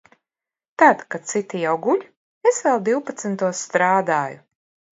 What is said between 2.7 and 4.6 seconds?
divpadsmitos strādāju.